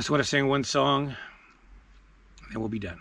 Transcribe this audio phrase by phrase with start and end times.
[0.00, 1.14] just want to sing one song,
[2.48, 2.98] and we'll be done.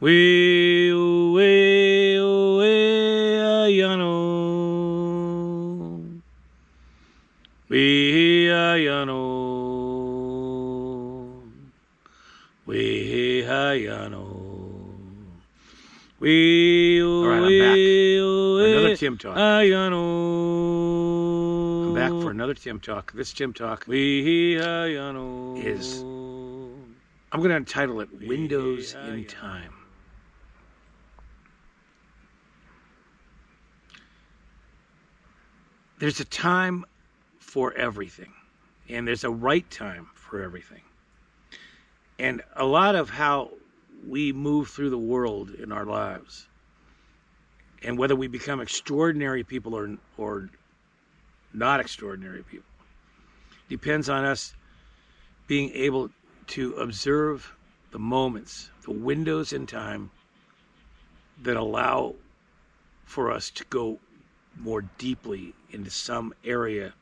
[0.00, 2.66] We, we, we,
[3.78, 4.18] yano.
[7.68, 9.22] We, yano.
[12.66, 14.26] We, yano.
[16.18, 17.78] We, All right, I'm back.
[18.68, 19.36] Another Tim Talk.
[19.36, 21.18] Ayano.
[21.22, 21.27] I'm
[22.08, 23.12] back for another Tim Talk.
[23.12, 26.02] This Tim Talk is
[27.30, 29.74] I'm going to entitle it Windows in Time.
[35.98, 36.84] There's a time
[37.40, 38.32] for everything,
[38.88, 40.82] and there's a right time for everything.
[42.20, 43.50] And a lot of how
[44.06, 46.46] we move through the world in our lives,
[47.82, 50.48] and whether we become extraordinary people or, or
[51.58, 52.68] not extraordinary people,
[53.68, 54.54] depends on us
[55.46, 56.10] being able
[56.46, 57.54] to observe
[57.90, 60.10] the moments, the windows in time
[61.42, 62.14] that allow
[63.04, 63.98] for us to go
[64.58, 66.92] more deeply into some area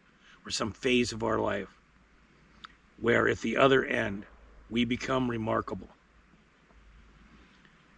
[0.45, 1.69] or some phase of our life
[3.01, 4.25] where at the other end
[4.71, 5.89] we become remarkable.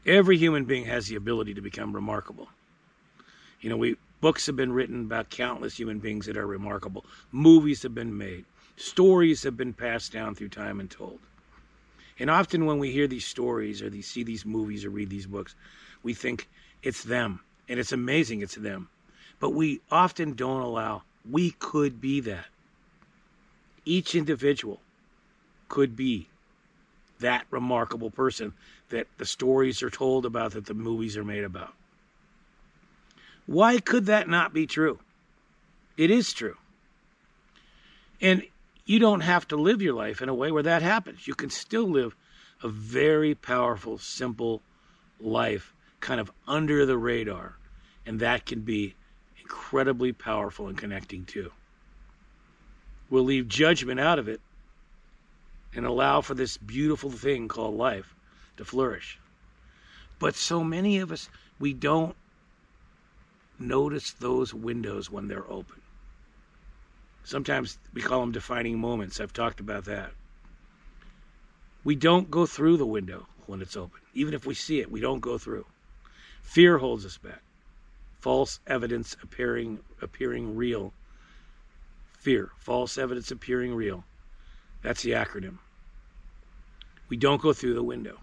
[0.06, 2.48] Every human being has the ability to become remarkable.
[3.60, 7.04] You know, we books have been written about countless human beings that are remarkable.
[7.32, 8.44] Movies have been made.
[8.76, 11.18] Stories have been passed down through time and told.
[12.18, 15.54] And often when we hear these stories or see these movies or read these books,
[16.02, 16.48] we think
[16.82, 17.40] it's them.
[17.68, 18.88] And it's amazing it's them.
[19.40, 22.46] But we often don't allow, we could be that.
[23.84, 24.80] Each individual
[25.68, 26.28] could be
[27.20, 28.54] that remarkable person
[28.90, 31.74] that the stories are told about, that the movies are made about.
[33.48, 34.98] Why could that not be true?
[35.96, 36.58] It is true.
[38.20, 38.42] And
[38.84, 41.26] you don't have to live your life in a way where that happens.
[41.26, 42.14] You can still live
[42.62, 44.60] a very powerful, simple
[45.18, 47.56] life, kind of under the radar.
[48.04, 48.94] And that can be
[49.40, 51.50] incredibly powerful and connecting too.
[53.08, 54.42] We'll leave judgment out of it
[55.74, 58.14] and allow for this beautiful thing called life
[58.58, 59.18] to flourish.
[60.18, 62.14] But so many of us, we don't
[63.58, 65.80] notice those windows when they're open.
[67.24, 69.20] Sometimes we call them defining moments.
[69.20, 70.12] I've talked about that.
[71.84, 74.00] We don't go through the window when it's open.
[74.14, 75.66] Even if we see it, we don't go through.
[76.42, 77.42] Fear holds us back.
[78.20, 80.92] False evidence appearing appearing real.
[82.18, 82.50] Fear.
[82.58, 84.04] False evidence appearing real.
[84.82, 85.58] That's the acronym.
[87.08, 88.18] We don't go through the window.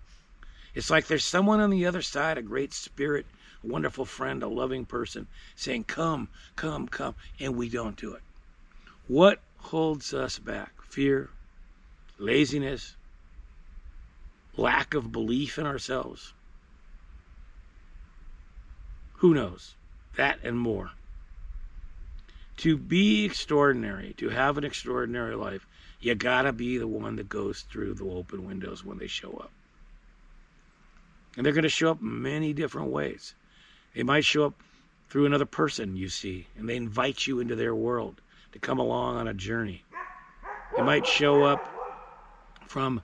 [0.73, 3.25] It's like there's someone on the other side, a great spirit,
[3.65, 7.15] wonderful friend, a loving person, saying, Come, come, come.
[7.39, 8.21] And we don't do it.
[9.07, 10.71] What holds us back?
[10.89, 11.29] Fear,
[12.17, 12.95] laziness,
[14.57, 16.33] lack of belief in ourselves.
[19.15, 19.75] Who knows?
[20.15, 20.91] That and more.
[22.57, 25.67] To be extraordinary, to have an extraordinary life,
[25.99, 29.51] you gotta be the one that goes through the open windows when they show up.
[31.35, 33.33] And they're gonna show up many different ways.
[33.95, 34.61] They might show up
[35.09, 38.19] through another person you see, and they invite you into their world
[38.51, 39.85] to come along on a journey.
[40.75, 41.65] They might show up
[42.67, 43.01] from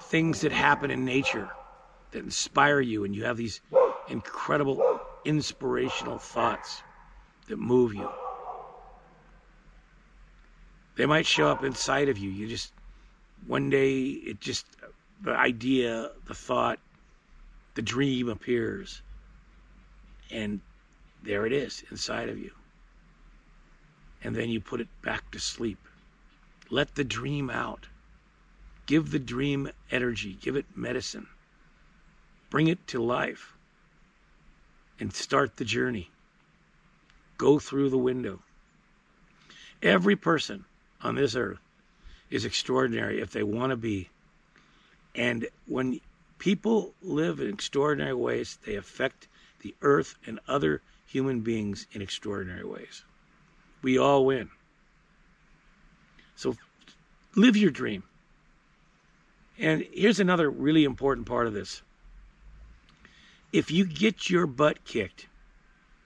[0.00, 1.48] things that happen in nature
[2.10, 3.60] that inspire you, and you have these
[4.08, 6.82] incredible inspirational thoughts
[7.46, 8.10] that move you.
[10.96, 12.28] They might show up inside of you.
[12.28, 12.72] You just,
[13.46, 14.66] one day, it just,
[15.22, 16.80] the idea, the thought,
[17.74, 19.00] the dream appears.
[20.32, 20.60] And
[21.22, 22.50] there it is inside of you.
[24.24, 25.78] And then you put it back to sleep.
[26.70, 27.86] Let the dream out.
[28.86, 31.26] Give the dream energy, give it medicine.
[32.50, 33.52] Bring it to life
[34.98, 36.10] and start the journey.
[37.38, 38.40] Go through the window.
[39.82, 40.64] Every person
[41.02, 41.58] on this earth
[42.30, 44.08] is extraordinary if they want to be.
[45.14, 46.00] And when
[46.38, 49.28] people live in extraordinary ways, they affect
[49.62, 53.04] the earth and other human beings in extraordinary ways.
[53.82, 54.50] We all win.
[56.36, 56.56] So
[57.36, 58.02] live your dream.
[59.58, 61.82] And here's another really important part of this.
[63.52, 65.26] If you get your butt kicked,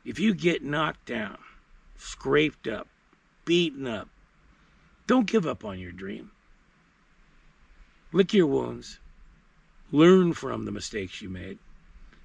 [0.05, 1.39] if you get knocked down,
[1.97, 2.89] scraped up,
[3.45, 4.09] beaten up,
[5.07, 6.33] don't give up on your dream.
[8.13, 8.99] Lick your wounds,
[9.93, 11.59] learn from the mistakes you made,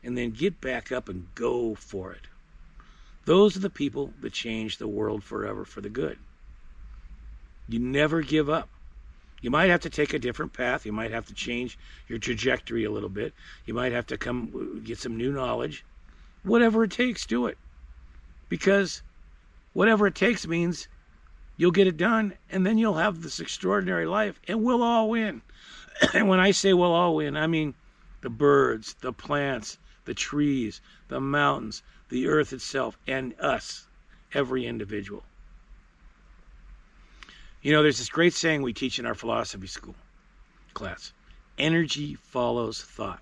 [0.03, 2.27] and then get back up and go for it.
[3.25, 6.17] Those are the people that change the world forever for the good.
[7.67, 8.69] You never give up.
[9.41, 10.85] You might have to take a different path.
[10.85, 11.77] You might have to change
[12.07, 13.33] your trajectory a little bit.
[13.65, 15.83] You might have to come get some new knowledge.
[16.43, 17.57] Whatever it takes, do it.
[18.49, 19.01] Because
[19.73, 20.87] whatever it takes means
[21.57, 25.41] you'll get it done and then you'll have this extraordinary life and we'll all win.
[26.13, 27.73] and when I say we'll all win, I mean
[28.21, 33.87] the birds, the plants, the trees, the mountains, the earth itself, and us,
[34.33, 35.23] every individual.
[37.61, 39.95] You know, there's this great saying we teach in our philosophy school
[40.73, 41.11] class
[41.57, 43.21] energy follows thought.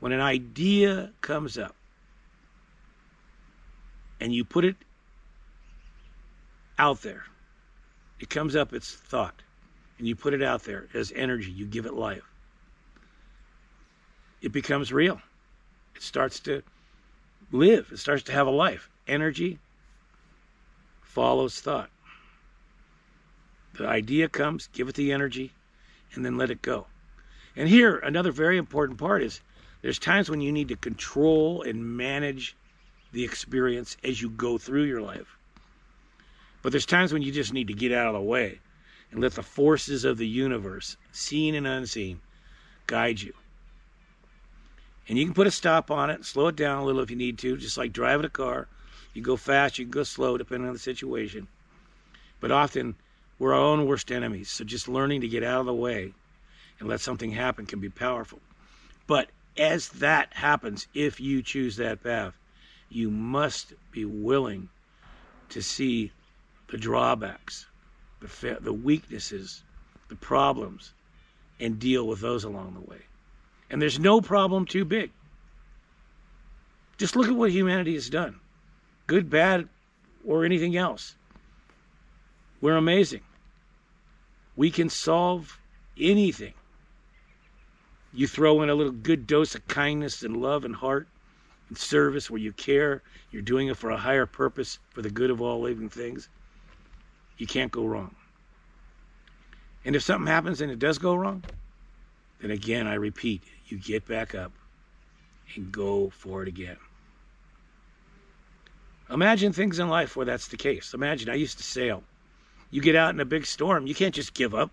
[0.00, 1.74] When an idea comes up
[4.20, 4.76] and you put it
[6.78, 7.24] out there,
[8.20, 9.42] it comes up, it's thought,
[9.98, 12.22] and you put it out there as energy, you give it life.
[14.40, 15.20] It becomes real.
[16.02, 16.64] It starts to
[17.52, 18.90] live, it starts to have a life.
[19.06, 19.60] Energy
[21.00, 21.90] follows thought.
[23.74, 25.52] The idea comes, give it the energy,
[26.12, 26.88] and then let it go.
[27.54, 29.42] And here, another very important part is
[29.80, 32.56] there's times when you need to control and manage
[33.12, 35.38] the experience as you go through your life.
[36.62, 38.58] But there's times when you just need to get out of the way
[39.12, 42.20] and let the forces of the universe, seen and unseen,
[42.88, 43.34] guide you.
[45.08, 47.16] And you can put a stop on it, slow it down a little if you
[47.16, 48.68] need to, just like driving a car.
[49.14, 51.48] You go fast, you go slow, depending on the situation.
[52.40, 52.94] But often
[53.38, 54.50] we're our own worst enemies.
[54.50, 56.14] So just learning to get out of the way
[56.78, 58.40] and let something happen can be powerful.
[59.06, 62.34] But as that happens, if you choose that path,
[62.88, 64.68] you must be willing
[65.50, 66.12] to see
[66.68, 67.66] the drawbacks,
[68.20, 69.62] the, the weaknesses,
[70.08, 70.92] the problems,
[71.60, 73.02] and deal with those along the way.
[73.72, 75.10] And there's no problem too big.
[76.98, 78.38] Just look at what humanity has done
[79.08, 79.68] good, bad,
[80.24, 81.16] or anything else.
[82.60, 83.22] We're amazing.
[84.54, 85.58] We can solve
[85.98, 86.54] anything.
[88.12, 91.08] You throw in a little good dose of kindness and love and heart
[91.68, 95.30] and service where you care, you're doing it for a higher purpose for the good
[95.30, 96.28] of all living things.
[97.38, 98.14] You can't go wrong.
[99.84, 101.42] And if something happens and it does go wrong,
[102.42, 103.42] then again, I repeat,
[103.72, 104.52] you get back up
[105.54, 106.76] and go for it again.
[109.10, 110.92] Imagine things in life where that's the case.
[110.92, 112.02] Imagine I used to sail.
[112.70, 114.70] You get out in a big storm, you can't just give up.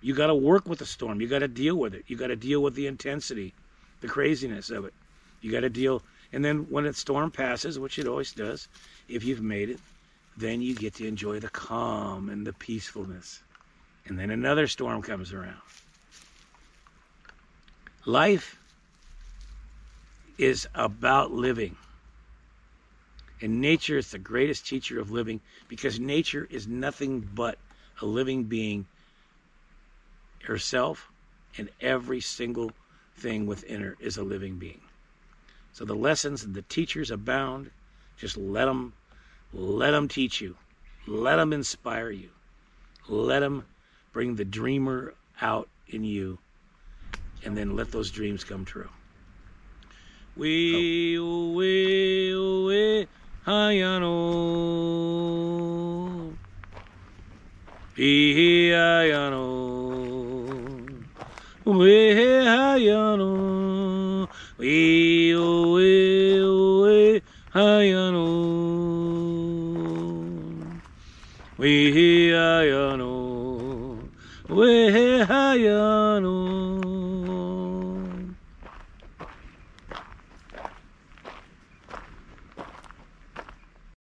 [0.00, 1.20] You got to work with the storm.
[1.20, 2.04] You got to deal with it.
[2.08, 3.54] You got to deal with the intensity,
[4.00, 4.94] the craziness of it.
[5.40, 6.02] You got to deal.
[6.32, 8.68] And then when the storm passes, which it always does,
[9.08, 9.80] if you've made it,
[10.36, 13.42] then you get to enjoy the calm and the peacefulness.
[14.06, 15.60] And then another storm comes around.
[18.08, 18.58] Life
[20.38, 21.76] is about living.
[23.42, 27.58] And nature is the greatest teacher of living because nature is nothing but
[28.00, 28.86] a living being
[30.44, 31.10] herself,
[31.58, 32.72] and every single
[33.14, 34.80] thing within her is a living being.
[35.74, 37.70] So the lessons and the teachers abound.
[38.16, 38.94] Just let them,
[39.52, 40.56] let them teach you.
[41.06, 42.30] Let them inspire you.
[43.06, 43.66] Let them
[44.14, 45.12] bring the dreamer
[45.42, 46.38] out in you,
[47.44, 48.88] and then let those dreams come true.
[50.36, 51.50] We, oh.
[51.52, 52.32] we,
[52.66, 53.08] we,
[53.44, 54.18] hayano.
[57.96, 59.48] We, hayano.
[61.64, 62.14] We,
[62.46, 64.28] hayano.
[64.58, 66.40] We, we,
[66.82, 67.22] we,
[67.52, 68.26] hayano.
[71.58, 73.98] We, hayano.
[74.48, 74.90] We,
[75.26, 76.67] hayano.